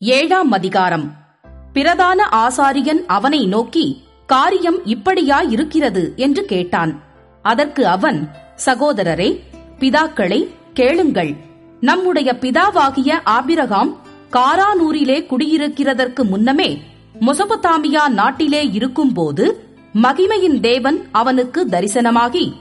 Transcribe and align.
ஏழாம் 0.00 0.50
அதிகாரம். 0.50 1.12
பிரதான 1.72 2.28
ஆசாரியன் 2.32 3.00
அவனை 3.06 3.46
நோக்கி 3.46 4.02
காரியம் 4.26 4.84
இப்படியா 4.84 5.40
இருக்கிறது 5.40 6.12
என்று 6.16 6.44
கேட்டான். 6.44 7.02
அதற்கு 7.42 7.86
அவன் 7.86 8.28
சகோதரரே 8.64 9.40
பிதாக்களை 9.78 10.48
கேளுங்கள். 10.72 11.34
நம்முடைய 11.80 12.36
பிதாவாகிய 12.40 13.18
ஆபிரகாம் 13.24 13.96
காரானூரிலே 14.32 15.18
குடியிருக்கிறதற்கு 15.26 16.22
முன்னமே 16.22 16.82
மொசபத்தாமியா 17.20 18.08
நாட்டிலே 18.08 18.70
இருக்கும்போது 18.70 19.64
மகிமையின் 20.02 20.60
தேவன் 20.60 21.08
அவனுக்கு 21.12 21.66
தரிசனமாகி 21.66 22.52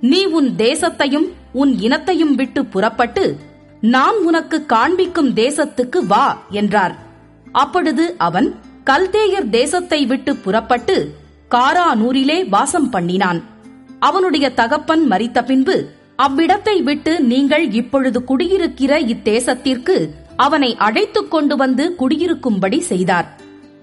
நீ 0.00 0.24
உன் 0.24 0.50
தேசத்தையும் 0.56 1.28
உன் 1.52 1.78
இனத்தையும் 1.78 2.34
விட்டு 2.34 2.64
புறப்பட்டு 2.64 3.38
நான் 3.92 4.16
உனக்கு 4.16 4.66
காண்பிக்கும் 4.66 5.30
தேசத்துக்கு 5.34 5.98
வா 6.06 6.44
என்றார். 6.50 6.94
அப்பொழுது 7.52 8.14
அவன் 8.18 8.48
கல்தேயர் 8.84 9.48
தேசத்தை 9.48 10.06
விட்டு 10.06 10.36
புறப்பட்டு 10.36 10.96
காரானூரிலே 11.50 12.48
வாசம் 12.48 12.88
பண்ணினான். 12.90 13.40
அவனுடைய 13.98 14.46
தகப்பன் 14.54 15.04
மறித்த 15.10 15.44
பின்பு 15.44 15.76
அவ்விடத்தை 16.16 16.82
விட்டு 16.82 17.20
நீங்கள் 17.20 17.70
இப்பொழுது 17.72 18.24
குடியிருக்கிற 18.24 19.00
இத்தேசத்திற்கு 19.00 19.96
அவனை 20.36 20.76
அழைத்துக் 20.76 21.30
கொண்டு 21.30 21.56
வந்து 21.56 21.94
குடியிருக்கும்படி 21.94 22.80
செய்தார். 22.80 23.28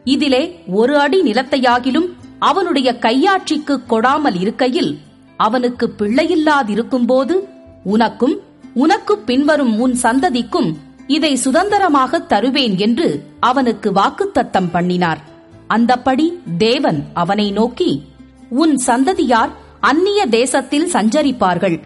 இதிலே 0.03 0.43
ஒரு 0.71 0.97
அடி 0.97 1.21
நிலத்தையாகிலும் 1.21 2.09
அவனுடைய 2.39 2.97
கையாட்சிக்கு 2.99 3.77
கொடாமல் 3.89 4.39
இருக்கையில் 4.39 4.97
அவனுக்கு 5.37 5.87
பிள்ளையில்லாதிருக்கும்போது 5.99 7.35
உனக்கும் 7.83 8.37
உனக்கு 8.73 9.17
பின்வரும் 9.17 9.79
உன் 9.79 9.97
சந்ததிக்கும் 10.03 10.75
இதை 11.07 11.35
சுதந்திரமாக 11.35 12.19
தருவேன் 12.19 12.77
என்று 12.77 13.23
அவனுக்கு 13.39 13.91
வாக்குத்தத்தம் 13.91 14.69
பண்ணினார். 14.71 15.21
அந்தப்படி 15.69 16.39
தேவன் 16.57 17.03
அவனை 17.13 17.51
நோக்கி 17.51 18.01
உன் 18.49 18.77
சந்ததியார் 18.77 19.49
அந்நிய 19.79 20.25
தேசத்தில் 20.25 20.89
சஞ்சரிப்பார்கள். 20.93 21.81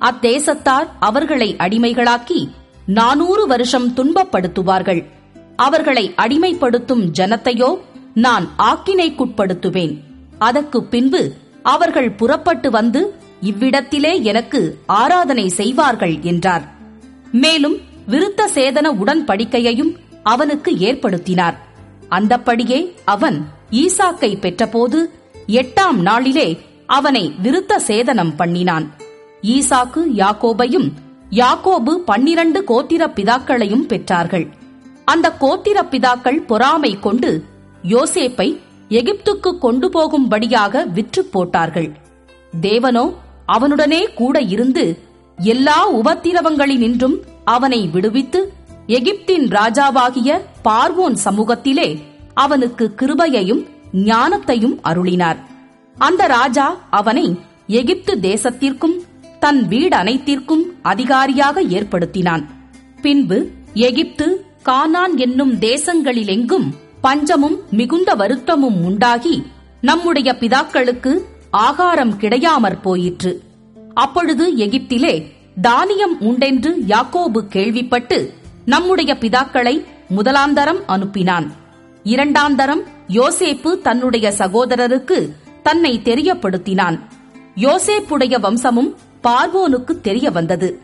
அத்தேசத்தார் 0.00 0.88
அவர்களை 1.00 1.56
அடிமைகளாக்கி 1.58 2.48
நானூறு 2.86 3.46
வருஷம் 3.46 3.88
துன்பப்படுத்துவார்கள். 3.88 5.04
அவர்களை 5.56 6.14
அடிமைப்படுத்தும் 6.16 7.10
ஜனத்தையோ 7.18 7.78
நான் 8.14 8.48
ஆக்கினைக்குட்படுத்துவேன். 8.58 9.98
அதற்குப் 10.38 10.90
பின்பு 10.90 11.32
அவர்கள் 11.62 12.10
புறப்பட்டு 12.10 12.70
வந்து 12.70 13.14
இவ்விடத்திலே 13.40 14.22
எனக்கு 14.22 14.60
ஆராதனை 14.86 15.48
செய்வார்கள் 15.48 16.16
என்றார். 16.22 16.64
மேலும் 17.32 17.76
விருத்த 18.08 18.46
சேதன 18.54 18.86
உடன்படிக்கையையும் 19.02 19.92
அவனுக்கு 20.22 20.70
ஏற்படுத்தினார். 20.78 21.54
அந்தப்படியே 22.08 22.94
அவன் 23.04 23.38
ஈசாக்கை 23.70 24.30
பெற்றபோது 24.38 24.98
எட்டாம் 25.46 26.00
நாளிலே 26.08 26.48
அவனை 26.86 27.32
விருத்த 27.42 27.78
சேதனம் 27.86 28.36
பண்ணினான். 28.36 28.86
ஈசாக்கு 29.42 30.02
யாக்கோபையும் 30.14 30.88
யாக்கோபு 31.30 31.92
பன்னிரண்டு 31.98 32.60
கோத்திர 32.64 33.02
பிதாக்களையும் 33.16 33.86
பெற்றார்கள். 33.88 34.46
அந்த 35.04 35.32
கோத்திர 35.40 35.78
பிதாக்கள் 35.90 36.40
பொறாமை 36.46 36.98
கொண்டு 36.98 37.44
யோசேப்பை 37.84 38.48
எகிப்துக்கு 38.88 39.58
கொண்டு 39.58 39.88
போகும்படியாக 39.88 40.84
விற்று 40.84 41.24
போட்டார்கள். 41.24 41.90
தேவனோ 42.60 43.04
அவனுடனே 43.54 44.02
கூட 44.14 44.36
இருந்து 44.54 44.84
எல்லா 45.38 45.78
உபத்திரவங்களினின்றும் 45.92 47.16
அவனை 47.44 47.80
விடுவித்து 47.92 48.40
எகிப்தின் 48.86 49.46
ராஜாவாகிய 49.50 50.30
பார்வோன் 50.64 51.16
சமூகத்திலே 51.24 51.88
அவனுக்கு 52.34 52.84
கிருபையையும் 52.96 53.62
ஞானத்தையும் 54.10 54.76
அருளினார். 54.84 55.38
அந்த 55.96 56.26
ராஜா 56.26 56.66
அவனை 56.90 57.26
எகிப்து 57.66 58.12
தேசத்திற்கும் 58.22 58.96
தன் 59.40 59.60
வீடு 59.68 59.96
அனைத்திற்கும் 59.96 60.64
அதிகாரியாக 60.82 61.62
ஏற்படுத்தினான். 61.76 62.44
பின்பு 63.02 63.38
எகிப்து 63.86 64.26
கானான் 64.64 65.14
என்னும் 65.16 65.54
தேசங்களிலெங்கும் 65.58 66.66
பஞ்சமும் 67.00 67.58
மிகுந்த 67.70 68.14
வருத்தமும் 68.14 68.78
உண்டாகி 68.84 69.36
நம்முடைய 69.80 70.30
பிதாக்களுக்கு 70.40 71.12
ஆகாரம் 71.50 72.16
கிடையாமற் 72.16 72.82
போயிற்று. 72.82 73.42
அப்பொழுது 73.94 74.56
எகிப்திலே 74.56 75.24
தானியம் 75.60 76.20
உண்டென்று 76.20 76.84
யாக்கோபு 76.88 77.38
கேள்விப்பட்டு 77.48 78.32
நம்முடைய 78.64 79.16
பிதாக்களை 79.20 79.84
முதலாந்தரம் 80.08 80.82
அனுப்பினான். 80.88 81.46
இரண்டாந்தரம் 82.02 82.82
யோசேப்பு 83.08 83.80
தன்னுடைய 83.80 84.32
சகோதரருக்கு 84.38 85.30
தன்னை 85.62 86.00
தெரியப்படுத்தினான். 86.04 87.00
யோசேப்புடைய 87.56 88.40
வம்சமும் 88.40 88.94
பார்வோனுக்கு 89.22 90.00
தெரிய 90.00 90.30
வந்தது. 90.30 90.80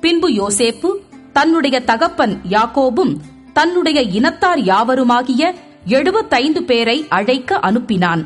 பின்பு 0.00 0.30
யோசேப்பு 0.30 0.90
தன்னுடைய 1.32 1.80
தகப்பன் 1.80 2.40
யாக்கோபும் 2.50 3.16
தன்னுடைய 3.52 4.02
இனத்தார் 4.02 4.58
யாவருமாகிய 4.58 5.54
எழுபத்தைந்து 5.86 6.62
பேரை 6.62 7.06
அழைக்க 7.08 7.58
அனுப்பினான். 7.62 8.24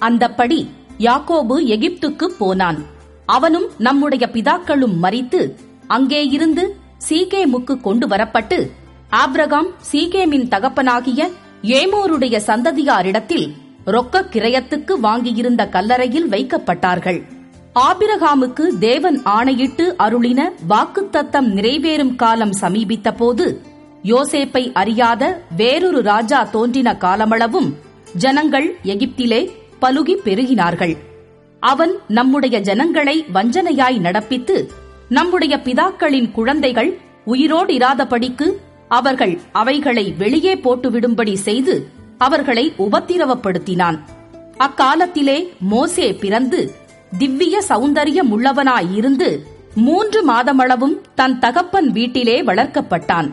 அந்தப்படி 0.00 0.68
யாக்கோபு 1.06 1.56
எகிப்துக்கு 1.74 2.26
போனான். 2.40 2.78
அவனும் 3.26 3.68
நம்முடைய 3.86 4.24
பிதாக்களும் 4.34 4.96
மறித்து 5.02 5.40
அங்கே 5.86 6.20
இருந்து 6.36 6.64
சீகேமுக்கு 7.08 7.74
கொண்டு 7.80 8.06
வரப்பட்டு 8.06 8.58
ஆப்ரகாம் 9.22 9.70
சீகேமின் 9.90 10.46
தகப்பனாகிய 10.48 11.22
ஏமோருடைய 11.78 12.36
சந்ததியாரிடத்தில் 12.48 13.46
ரொக்க 13.86 14.24
கிரயத்துக்கு 14.34 14.94
வாங்கியிருந்த 15.06 15.62
கல்லறையில் 15.68 16.28
வைக்கப்பட்டார்கள். 16.28 17.20
ஆபிரகாமுக்கு 17.88 18.64
தேவன் 18.78 19.18
ஆணையிட்டு 19.36 19.84
அருளின 20.04 20.40
வாக்குத்தத்தம் 20.68 21.48
நிறைவேறும் 21.56 22.14
காலம் 22.16 22.52
சமீபித்த 22.52 23.10
போது 23.12 23.46
யோசேப்பை 24.04 24.64
அறியாத 24.80 25.22
வேறொரு 25.56 26.00
ராஜா 26.02 26.40
தோன்றின 26.54 26.92
காலமளவும் 27.04 27.70
ஜனங்கள் 28.24 28.68
எகிப்திலே 28.92 29.40
பலுகி 29.82 30.14
பெருகினார்கள். 30.24 30.94
அவன் 31.62 31.94
நம்முடைய 32.08 32.56
ஜனங்களை 32.58 33.16
வஞ்சனையாய் 33.34 33.98
நடப்பித்து 34.06 34.56
நம்முடைய 35.08 35.54
பிதாக்களின் 35.64 36.30
குழந்தைகள் 36.30 36.90
உயிரோடு 37.24 37.72
இராதபடிக்கு 37.74 38.46
அவர்கள் 38.88 39.34
அவைகளை 39.52 40.04
வெளியே 40.18 40.54
போட்டுவிடும்படி 40.54 41.34
செய்து 41.46 41.74
அவர்களை 42.18 42.64
உபத்திரவப்படுத்தினான். 42.78 43.98
அக்காலத்திலே 44.58 45.38
மோசே 45.60 46.08
பிறந்து 46.14 46.60
திவ்ய 47.18 47.56
சௌந்தரியமுள்ளவனாயிருந்து 47.68 49.28
மூன்று 49.74 50.20
மாதமளவும் 50.28 50.96
தன் 51.14 51.38
தகப்பன் 51.38 51.88
வீட்டிலே 51.90 52.36
வளர்க்கப்பட்டான். 52.42 53.28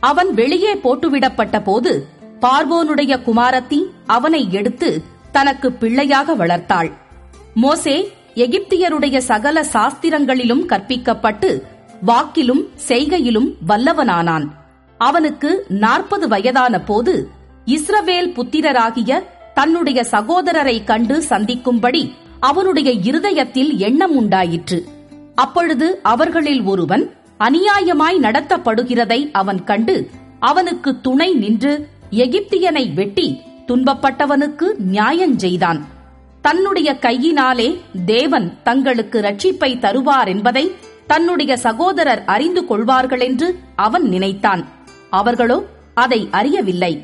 அவன் 0.00 0.30
வெளியே 0.34 0.74
போட்டுவிடப்பட்ட 0.74 1.56
போது 1.62 1.92
பார்வோனுடைய 2.40 3.12
குமாரத்தி 3.26 3.80
அவனை 4.06 4.42
எடுத்து 4.50 4.90
தனக்கு 5.32 5.72
பிள்ளையாக 5.72 6.34
வளர்த்தாள். 6.34 6.90
மோசே 7.54 8.12
எகிப்தியருடைய 8.34 9.18
சகல 9.18 9.62
சாஸ்திரங்களிலும் 9.72 10.64
கற்பிக்கப்பட்டு 10.66 11.62
வாக்கிலும் 12.06 12.62
செய்கையிலும் 12.88 13.54
வல்லவனானான். 13.68 14.46
அவனுக்கு 14.98 15.64
நாற்பது 15.68 16.28
வயதான 16.28 16.80
போது 16.80 17.28
இஸ்ரவேல் 17.66 18.32
புத்திரராகிய 18.36 19.22
தன்னுடைய 19.54 20.06
சகோதரரை 20.10 20.84
கண்டு 20.84 21.22
சந்திக்கும்படி 21.22 22.14
அவனுடைய 22.40 22.90
இருதயத்தில் 22.90 23.76
எண்ணம் 23.76 24.16
உண்டாயிற்று. 24.16 24.88
அப்பொழுது 25.34 26.00
அவர்களில் 26.02 26.62
ஒருவன் 26.62 27.04
அநியாயமாய் 27.40 28.18
நடத்தப்படுகிறதை 28.20 29.30
அவன் 29.32 29.64
கண்டு 29.64 30.10
அவனுக்கு 30.40 31.00
துணை 31.00 31.34
நின்று 31.34 31.88
எகிப்தியனை 32.10 32.94
வெட்டி 32.94 33.42
துன்பப்பட்டவனுக்கு 33.72 34.64
நியாயஞ்செய்தான் 34.92 35.80
தன்னுடைய 36.40 36.98
கையினாலே 36.98 37.80
தேவன் 38.06 38.62
தங்களுக்கு 38.62 39.20
ரட்சிப்பை 39.20 39.78
தருவார் 39.78 40.26
என்பதை 40.26 40.72
தன்னுடைய 41.06 41.56
சகோதரர் 41.56 42.24
அறிந்து 42.24 42.62
கொள்வார்களென்று 42.62 43.54
அவன் 43.76 44.02
நினைத்தான். 44.02 44.68
அவர்களோ 45.10 45.64
அதை 45.94 46.28
அறியவில்லை. 46.30 47.02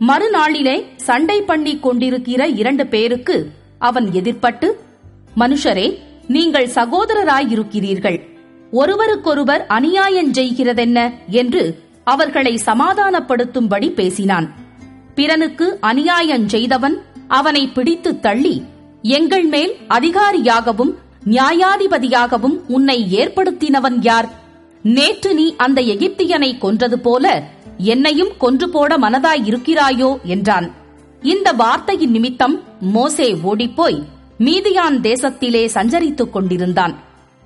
மறுநாளிலே 0.00 0.86
சண்டை 0.96 1.42
பண்ணிக் 1.42 1.82
கொண்டிருக்கிற 1.82 2.46
இரண்டு 2.46 2.86
பேருக்கு 2.86 3.50
அவன் 3.78 4.10
எதிர்ப்பட்டு 4.10 4.70
மனுஷரே 5.36 5.98
நீங்கள் 6.28 6.68
சகோதரராயிருக்கிறீர்கள். 6.68 8.20
ஒருவருக்கொருவர் 8.70 9.66
அநியாயஞ்செய்கிறதென்ன 9.68 11.12
என்று 11.28 11.82
அவர்களை 12.04 12.60
சமாதானப்படுத்தும்படி 12.64 13.90
பேசினான். 13.90 14.60
பிறனுக்கு 15.14 15.78
அநியாயஞ்செய்தவன் 15.82 16.94
அவனை 17.28 17.68
பிடித்து 17.68 18.20
தள்ளி 18.20 18.64
எங்கள் 19.02 19.44
மேல் 19.44 19.76
அதிகாரியாகவும் 19.88 20.96
நியாயாதிபதியாகவும் 21.24 22.60
உன்னை 22.68 23.16
ஏற்படுத்தினவன் 23.16 23.96
யார்? 24.00 24.28
நேற்று 24.82 25.34
நீ 25.34 25.54
அந்த 25.56 25.80
எகிப்தியனை 25.80 26.58
கொன்றது 26.58 26.98
போல 26.98 27.42
என்னையும் 27.78 28.32
கொன்று 28.38 28.68
போட 28.68 28.98
மனதாயிருக்கிறாயோ? 28.98 30.22
என்றான். 30.22 30.70
இந்த 31.22 31.52
வார்த்தையின் 31.52 32.10
நிமித்தம் 32.10 32.62
மோசே 32.80 33.36
ஓடிப்போய் 33.42 34.02
மீதியான் 34.38 34.98
தேசத்திலே 35.00 35.68
சஞ்சரித்துக் 35.74 36.30
கொண்டிருந்தான். 36.30 36.98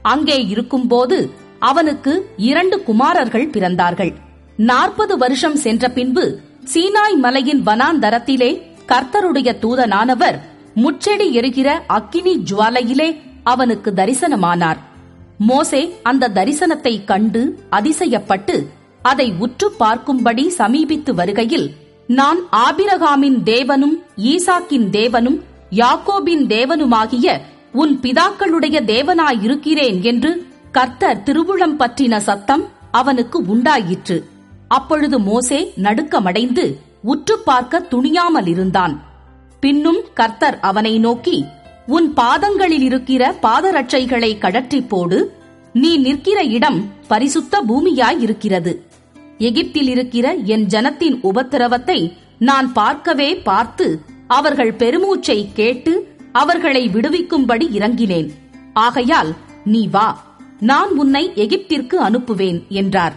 அங்கே 0.03 0.45
இருக்கும்போது 0.45 1.31
அவனுக்கு 1.59 2.31
இரண்டு 2.37 2.83
குமாரர்கள் 2.83 3.51
பிறந்தார்கள். 3.51 4.15
நாற்பது 4.57 5.19
வருஷம் 5.19 5.57
சென்ற 5.57 5.89
பின்பு 5.89 6.41
சீனாய் 6.73 7.17
மலையின் 7.17 7.67
வனாந்தரத்திலே 7.67 8.63
கர்த்தருடைய 8.87 9.59
தூதனானவர் 9.63 10.39
முச்செடி 10.75 11.33
எரிகிற 11.33 11.85
அக்கினி 11.87 12.43
ஜுவாலையிலே 12.51 13.21
அவனுக்கு 13.45 13.91
தரிசனமானார். 13.91 14.77
மோசே 15.39 15.95
அந்த 16.03 16.29
தரிசனத்தை 16.29 17.05
கண்டு 17.05 17.59
அதிசயப்பட்டு 17.71 18.67
அதை 19.03 19.33
உற்று 19.39 19.73
பார்க்கும்படி 19.81 20.47
சமீபித்து 20.59 21.15
வருகையில் 21.15 21.75
நான் 22.07 22.39
ஆபிரகாமின் 22.53 23.39
தேவனும் 23.45 23.97
ஈசாக்கின் 24.17 24.89
தேவனும் 24.91 25.39
யாக்கோபின் 25.71 26.47
தேவனுமாகிய 26.47 27.41
உன் 27.73 27.99
பிதாக்களுடைய 28.03 28.77
தேவனாயிருக்கிறேன் 28.85 30.01
என்று 30.03 30.47
கர்த்தர் 30.73 31.23
திருவுளம் 31.23 31.79
பற்றின 31.79 32.17
சத்தம் 32.17 32.65
அவனுக்கு 32.91 33.39
உண்டாயிற்று. 33.47 34.17
அப்பொழுது 34.69 35.19
மோசே 35.19 35.73
நடுக்கமடைந்து 35.77 36.65
உற்று 37.03 37.39
பார்க்க 37.39 37.87
துணியாமல் 37.91 38.47
இருந்தான் 38.47 38.95
பின்னும் 39.61 40.01
கர்த்தர் 40.15 40.61
அவனை 40.61 40.99
நோக்கி 40.99 41.45
உன் 41.87 42.13
பாதங்களில் 42.13 42.83
இருக்கிற 42.83 43.23
பாதரட்சைகளை 43.43 44.39
கழற்றி 44.39 44.81
போடு. 44.83 45.19
நீ 45.73 45.97
நிற்கிற 45.97 46.43
இடம் 46.43 46.79
பரிசுத்த 47.09 47.61
பூமியாயிருக்கிறது. 47.63 48.73
எகிப்தில் 49.39 49.89
இருக்கிற 49.89 50.35
என் 50.35 50.67
ஜனத்தின் 50.67 51.17
உபத்திரவத்தை 51.23 51.99
நான் 52.39 52.73
பார்க்கவே 52.73 53.37
பார்த்து 53.37 53.87
அவர்கள் 54.27 54.73
பெருமூச்சை 54.73 55.53
கேட்டு 55.53 55.93
அவர்களை 56.33 56.83
விடுவிக்கும்படி 56.89 57.67
இறங்கினேன். 57.79 58.31
ஆகையால் 58.73 59.35
நீ 59.65 59.89
வா 59.89 60.09
நான் 60.61 60.91
உன்னை 60.97 61.25
எகிப்திற்கு 61.35 61.97
அனுப்புவேன் 62.09 62.67
என்றார். 62.69 63.17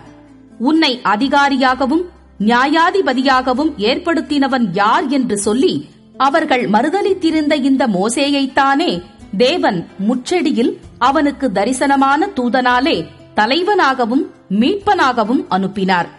உன்னை 0.60 1.00
அதிகாரியாகவும் 1.04 2.04
நியாயாதிபதியாகவும் 2.40 3.72
ஏற்படுத்தினவன் 3.78 4.68
யார் 4.72 5.08
என்று 5.08 5.38
சொல்லி 5.38 5.90
அவர்கள் 6.18 6.70
மறுதலித்திருந்த 6.70 7.54
இந்த 7.54 7.88
மோசேயைத்தானே 7.88 9.02
தேவன் 9.38 9.88
முச்செடியில் 10.10 10.78
அவனுக்கு 10.98 11.50
தரிசனமான 11.54 12.28
தூதனாலே 12.36 13.06
தலைவனாகவும் 13.36 14.24
மீட்பனாகவும் 14.50 15.46
அனுப்பினார். 15.48 16.10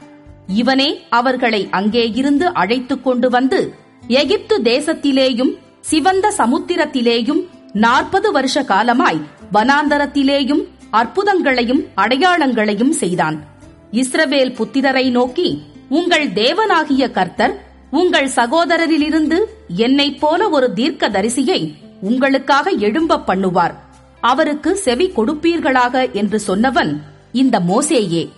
இவனே 0.47 1.01
அவர்களை 1.09 1.69
அங்கே 1.71 2.11
இருந்து 2.11 2.55
அழைத்துக் 2.55 3.05
கொண்டு 3.05 3.31
வந்து 3.31 3.75
எகிப்து 4.09 4.61
தேசத்திலேயும் 4.63 5.53
சிவந்த 5.81 6.33
சமுத்திரத்திலேயும் 6.39 7.43
நாற்பது 7.73 8.33
வருஷ 8.33 8.63
காலமாய் 8.63 9.21
வனாந்தரத்திலேயும் 9.53 10.65
அற்புதங்களையும் 10.93 11.83
அடையாளங்களையும் 11.97 12.91
செய்தான். 12.91 13.45
இஸ்ரவேல் 13.93 14.55
புத்திரரை 14.55 15.11
நோக்கி 15.11 15.63
உங்கள் 15.89 16.29
தேவனாகிய 16.29 17.11
கர்த்தர் 17.11 17.65
உங்கள் 17.91 18.29
சகோதரரிலிருந்து 18.37 19.39
என்னைப் 19.77 20.21
போல 20.21 20.49
ஒரு 20.49 20.73
தீர்க்க 20.73 21.09
தரிசியை 21.09 21.75
உங்களுக்காக 22.01 22.71
எழும்ப 22.71 23.23
பண்ணுவார். 23.27 23.75
அவருக்கு 24.21 24.77
செவி 24.77 25.13
கொடுப்பீர்களாக 25.17 26.13
என்று 26.13 26.41
சொன்னவன் 26.47 26.97
இந்த 27.33 27.61
மோசேயே. 27.61 28.29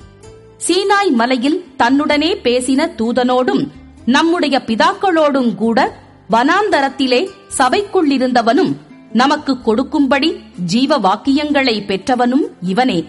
சீனாய் 0.68 1.10
மலையில் 1.10 1.64
தன்னுடனே 1.78 2.30
பேசின 2.42 2.90
தூதனோடும் 2.98 3.68
நம்முடைய 4.06 4.62
பிதாக்களோடும் 4.66 5.54
கூட 5.54 5.96
வனாந்தரத்திலே 6.30 7.28
சபைக்குள்ளிருந்தவனும் 7.58 8.72
நமக்கு 9.12 9.60
கொடுக்கும்படி 9.60 10.40
ஜீவ 10.64 10.98
வாக்கியங்களை 10.98 11.80
பெற்றவனும் 11.86 12.46
இவனே. 12.60 13.04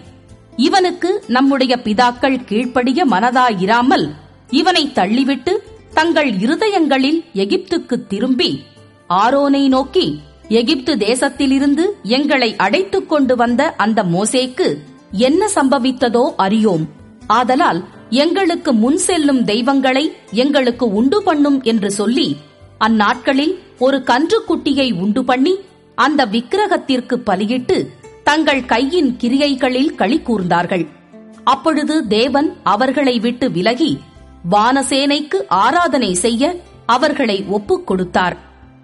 இவனுக்கு 0.56 1.24
நம்முடைய 1.28 1.76
பிதாக்கள் 1.76 2.44
கீழ்ப்படிய 2.44 3.06
மனதாயிராமல் 3.06 4.10
இவனை 4.50 4.90
தள்ளிவிட்டு 4.94 5.56
தங்கள் 5.94 6.30
இருதயங்களில் 6.30 7.24
எகிப்துக்கு 7.34 8.06
திரும்பி 8.06 8.64
ஆரோனை 9.08 9.68
நோக்கி 9.68 10.20
எகிப்து 10.48 10.94
தேசத்திலிருந்து 10.94 11.84
எங்களை 12.02 12.56
அடைத்துக் 12.56 13.08
கொண்டு 13.08 13.36
வந்த 13.36 13.74
அந்த 13.76 14.02
மோசேக்கு 14.02 14.76
என்ன 15.10 15.48
சம்பவித்ததோ 15.54 16.34
அறியோம். 16.38 16.84
ஆதலால் 17.26 17.84
எங்களுக்கு 18.10 18.72
முன் 18.72 18.96
செல்லும் 18.96 19.44
தெய்வங்களை 19.44 20.12
எங்களுக்கு 20.30 20.92
உண்டு 20.92 21.22
பண்ணும் 21.22 21.62
என்று 21.62 21.90
சொல்லி 21.90 22.36
அந்நாட்களில் 22.78 23.58
ஒரு 23.78 23.98
கன்றுக்குட்டியை 23.98 25.00
உண்டு 25.00 25.24
பண்ணி 25.24 25.54
அந்த 25.94 26.24
விக்கிரகத்திற்கு 26.24 27.14
பலியிட்டு 27.14 27.90
தங்கள் 28.24 28.64
கையின் 28.64 29.16
கிரியைகளில் 29.16 29.94
களி 29.94 30.20
கூர்ந்தார்கள். 30.24 30.86
அப்பொழுது 31.44 32.06
தேவன் 32.06 32.56
அவர்களை 32.62 33.18
விட்டு 33.18 33.50
விலகி 33.50 33.98
வானசேனைக்கு 34.50 35.38
ஆராதனை 35.48 36.14
செய்ய 36.14 36.54
அவர்களை 36.86 37.44
ஒப்புக் 37.48 37.86
கொடுத்தார். 37.86 38.36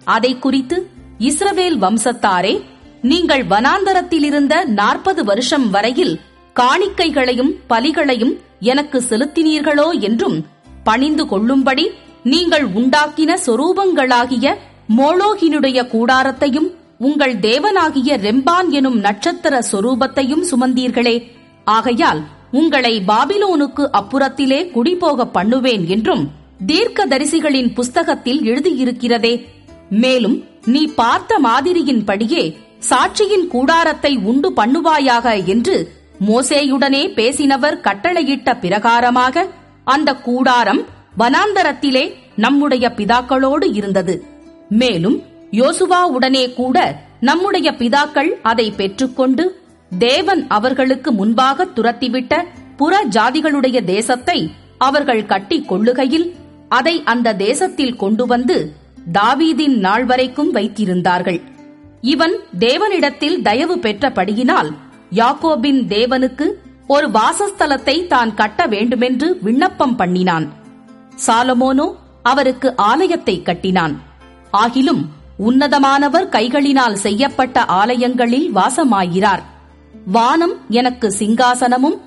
அதை 0.05 0.39
குறித்து 0.39 0.91
இஸ்ரவேல் 1.19 1.77
வம்சத்தாரே 1.77 2.61
நீங்கள் 3.01 3.43
வனாந்தரத்திலிருந்த 3.43 4.65
நாற்பது 4.65 5.23
வருஷம் 5.23 5.69
வரையில் 5.69 6.19
காணிக்கைகளையும் 6.55 7.53
பலிகளையும் 7.69 8.33
எனக்கு 8.59 9.03
செலுத்தினீர்களோ 9.09 9.99
என்றும் 9.99 10.45
பணிந்து 10.83 11.27
கொள்ளும்படி 11.27 11.91
நீங்கள் 12.23 12.65
உண்டாக்கின 12.73 13.37
சொரூபங்களாகிய 13.45 14.55
மோளோகினுடைய 14.97 15.79
கூடாரத்தையும் 15.87 16.69
உங்கள் 17.01 17.35
தேவனாகிய 17.39 18.17
ரெம்பான் 18.17 18.69
எனும் 18.69 18.99
நட்சத்திர 18.99 19.53
சொரூபத்தையும் 19.71 20.43
சுமந்தீர்களே. 20.51 21.15
ஆகையால் 21.63 22.21
உங்களை 22.51 22.93
பாபிலோனுக்கு 23.07 23.83
அப்புறத்திலே 23.99 24.59
குடிபோக 24.71 25.25
பண்ணுவேன் 25.25 25.87
என்றும் 25.87 26.23
தீர்க்கதரிசிகளின் 26.65 27.73
புஸ்தகத்தில் 27.73 28.41
எழுதியிருக்கிறதே. 28.43 29.33
மேலும் 29.89 30.37
நீ 30.65 30.83
பார்த்த 30.95 31.39
மாதிரியின்படியே 31.39 32.43
சாட்சியின் 32.89 33.47
கூடாரத்தை 33.47 34.13
உண்டு 34.23 34.51
பண்ணுவாயாக 34.55 35.45
என்று 35.45 35.77
மோசேயுடனே 36.27 37.03
பேசினவர் 37.19 37.81
கட்டளையிட்ட 37.81 38.57
பிரகாரமாக 38.61 39.45
அந்த 39.83 40.09
கூடாரம் 40.15 40.81
வனாந்தரத்திலே 41.17 42.05
நம்முடைய 42.35 42.93
பிதாக்களோடு 42.97 43.67
இருந்தது. 43.73 44.15
மேலும் 44.69 45.17
யோசுவாவுடனே 45.51 46.53
கூட 46.53 46.77
நம்முடைய 47.19 47.71
பிதாக்கள் 47.71 48.31
அதை 48.41 48.71
பெற்றுக்கொண்டு 48.71 49.43
தேவன் 49.91 50.47
அவர்களுக்கு 50.47 51.11
முன்பாக 51.11 51.65
துரத்திவிட்ட 51.65 52.33
புற 52.77 53.01
ஜாதிகளுடைய 53.09 53.77
தேசத்தை 53.83 54.37
அவர்கள் 54.77 55.25
கட்டி 55.25 55.57
கொள்ளுகையில் 55.61 56.27
அதை 56.69 57.03
அந்த 57.03 57.33
தேசத்தில் 57.33 57.95
கொண்டு 57.95 58.25
வந்து 58.25 58.57
தாவீதின் 59.13 59.77
நாள் 59.77 60.05
வரைக்கும் 60.05 60.51
வைத்திருந்தார்கள். 60.51 61.39
இவன் 62.01 62.35
தேவனிடத்தில் 62.59 63.37
தயவு 63.41 63.75
பெற்றபடியினால் 63.77 64.69
யாக்கோபின் 65.11 65.81
தேவனுக்கு 65.87 66.45
ஒரு 66.87 67.07
வாசஸ்தலத்தை 67.11 68.07
தான் 68.07 68.31
கட்ட 68.33 68.65
வேண்டுமென்று 68.65 69.27
விண்ணப்பம் 69.41 69.95
பண்ணினான். 69.95 70.45
சாலமோனோ 71.27 71.87
அவருக்கு 72.23 72.75
ஆலயத்தை 72.75 73.35
கட்டினான். 73.41 73.95
ஆகிலும் 74.53 75.03
உன்னதமானவர் 75.39 76.29
கைகளினால் 76.29 76.93
செய்யப்பட்ட 76.93 77.65
ஆலயங்களில் 77.65 78.55
வாசமாகிறார் 78.55 79.41
வானம் 80.05 80.61
எனக்கு 80.69 81.13
சிங்காசனமும் 81.19 81.97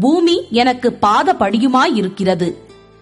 பூமி 0.00 0.44
எனக்கு 0.50 0.98
பாதபடியுமாயிருக்கிறது. 1.02 2.54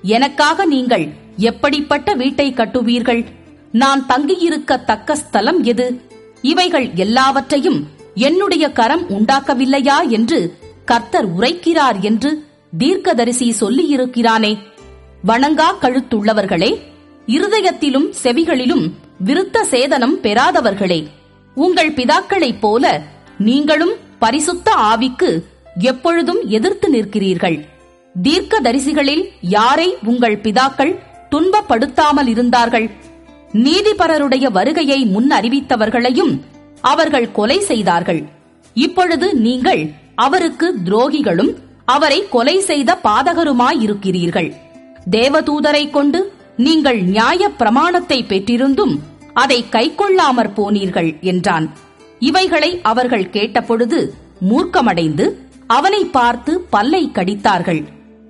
எனக்காக 0.02 0.64
நீங்கள் 0.64 1.08
எப்படிப்பட்ட 1.36 2.14
வீட்டை 2.14 2.52
கட்டுவீர்கள்? 2.52 3.26
நான் 3.72 4.06
தங்கியிருக்க 4.06 4.76
தக்க 4.76 5.16
ஸ்தலம் 5.16 5.64
எது? 5.64 6.00
இவைகள் 6.42 6.90
எல்லாவற்றையும் 6.94 7.88
என்னுடைய 8.14 8.72
கரம் 8.72 9.08
உண்டாக்கவில்லையா 9.08 10.08
என்று 10.08 10.56
கர்த்தர் 10.84 11.38
உரைக்கிறார் 11.38 12.00
என்று 12.00 12.44
தீர்க்கதரிசி 12.78 13.54
சொல்லியிருக்கிறானே. 13.60 14.58
வணங்கா 15.26 15.68
கழுத்துள்ளவர்களே 15.80 16.80
இருதயத்திலும் 17.26 18.12
செவிகளிலும் 18.22 18.90
விருத்த 19.24 19.56
சேதனம் 19.70 20.14
பெறாதவர்களே 20.22 21.06
உங்கள் 21.54 21.90
பிதாக்களைப் 21.90 22.60
போல 22.60 22.84
நீங்களும் 23.38 23.92
பரிசுத்த 24.18 24.70
ஆவிக்கு 24.92 25.30
எப்பொழுதும் 25.80 26.40
எதிர்த்து 26.48 26.88
நிற்கிறீர்கள். 26.90 27.58
தீர்க்க 28.14 28.60
தரிசிகளில் 28.60 29.24
யாரை 29.40 29.96
உங்கள் 30.04 30.36
பிதாக்கள் 30.36 30.98
துன்பப்படுத்தாமல் 31.30 32.26
இருந்தார்கள்? 32.26 32.90
நீதிபரருடைய 33.52 34.44
வருகையை 34.50 35.04
முன் 35.04 35.30
அறிவித்தவர்களையும் 35.30 36.32
அவர்கள் 36.80 37.32
கொலை 37.32 37.60
செய்தார்கள். 37.60 38.22
இப்பொழுது 38.76 39.34
நீங்கள் 39.34 39.82
அவருக்கு 40.14 40.74
துரோகிகளும் 40.84 41.52
அவரை 41.84 42.28
கொலை 42.28 42.60
செய்த 42.60 42.98
பாதகருமாயிருக்கிறீர்கள். 43.04 44.50
தேவதூதரை 45.10 45.90
கொண்டு 45.90 46.20
நீங்கள் 46.56 47.00
நியாய 47.02 47.48
பிரமாணத்தை 47.48 48.24
பெற்றிருந்தும் 48.24 48.94
அதை 49.34 49.64
கைக்கொள்ளாமற் 49.70 50.54
போனீர்கள் 50.56 51.20
என்றான். 51.20 51.70
இவைகளை 52.18 52.80
அவர்கள் 52.82 53.30
கேட்டபொழுது 53.30 54.12
மூர்க்கமடைந்து 54.50 55.36
அவனை 55.66 56.04
பார்த்து 56.04 56.60
பல்லை 56.60 57.10
கடித்தார்கள். 57.14 57.84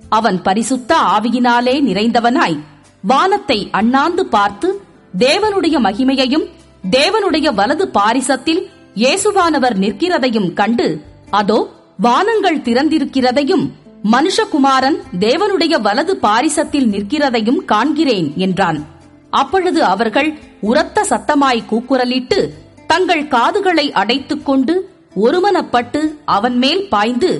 அவன் 0.08 0.42
பரிசுத்த 0.42 0.96
ஆவியினாலே 0.96 1.80
நிறைந்தவனாய் 1.80 2.58
வானத்தை 3.00 3.68
அண்ணாந்து 3.70 4.26
பார்த்து 4.26 4.80
தேவனுடைய 5.18 5.76
மகிமையையும் 5.78 6.46
தேவனுடைய 6.90 7.54
வலது 7.54 7.88
பாரிசத்தில் 7.88 8.70
இயேசுவானவர் 8.96 9.76
நிற்கிறதையும் 9.78 10.52
கண்டு 10.52 11.04
அதோ 11.30 11.68
வானங்கள் 11.96 12.58
திறந்திருக்கிறதையும் 12.58 13.70
மனுஷகுமாரன் 14.12 14.96
தேவனுடைய 15.18 15.80
வலது 15.80 16.16
பாரிசத்தில் 16.16 16.88
நிற்கிறதையும் 16.88 17.60
காண்கிறேன் 17.66 18.34
என்றான். 18.34 18.91
அப்பொழுது 19.40 19.80
அவர்கள் 19.84 20.30
உரத்த 20.60 21.04
சத்தமாய் 21.10 21.68
கூக்குரலிட்டு 21.70 22.40
தங்கள் 22.86 23.28
காதுகளை 23.28 23.92
அடைத்துக் 23.92 24.46
கொண்டு 24.46 24.74
ஒருமனப்பட்டு 25.16 26.00
அவன் 26.24 26.56
மேல் 26.56 26.88
பாய்ந்து 26.88 27.30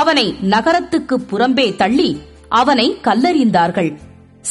அவனை 0.00 0.26
நகரத்துக்கு 0.52 1.16
புறம்பே 1.30 1.76
தள்ளி 1.76 2.10
அவனை 2.48 2.86
கல்லறிந்தார்கள். 3.02 3.90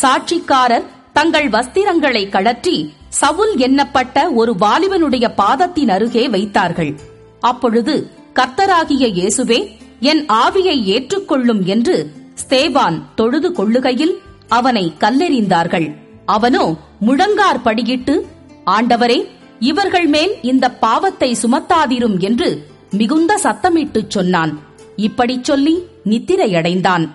சாட்சிக்காரர் 0.02 0.88
தங்கள் 1.14 1.48
வஸ்திரங்களை 1.50 2.24
கழற்றி 2.30 2.76
சவுல் 3.10 3.54
எண்ணப்பட்ட 3.58 4.18
ஒரு 4.34 4.52
வாலிபனுடைய 4.60 5.26
பாதத்தின் 5.36 5.90
அருகே 5.90 6.24
வைத்தார்கள். 6.30 6.92
அப்பொழுது 7.40 7.96
கர்த்தராகிய 8.36 9.06
இயேசுவே 9.18 9.60
என் 10.00 10.22
ஆவியை 10.46 10.78
ஏற்றுக்கொள்ளும் 10.96 11.64
என்று 11.66 11.96
ஸ்தேவான் 12.44 13.00
தொழுது 13.16 13.50
கொள்ளுகையில் 13.52 14.16
அவனை 14.48 14.86
கல்லெறிந்தார்கள். 15.00 15.88
அவனோ 16.26 16.76
முழங்கார் 17.00 17.60
படியிட்டு 17.60 18.22
ஆண்டவரே 18.66 19.28
இவர்கள் 19.60 20.08
மேல் 20.08 20.42
இந்த 20.42 20.72
பாவத்தை 20.72 21.36
சுமத்தாதிரும் 21.42 22.20
என்று 22.20 22.68
மிகுந்த 22.92 23.40
சத்தமிட்டுச் 23.44 24.10
சொன்னான். 24.10 24.60
இப்படிச் 24.96 25.44
சொல்லி 25.44 25.84
நித்திரையடைந்தான். 26.06 27.10